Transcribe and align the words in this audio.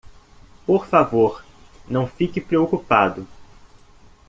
Por 0.65 0.87
favor, 0.87 1.45
não 1.87 2.07
fique 2.07 2.41
preocupado. 2.41 3.27